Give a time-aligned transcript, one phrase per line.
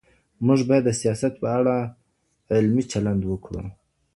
[0.45, 1.75] موږ بايد د سياست په اړه
[2.55, 3.63] علمي چلند وکړو.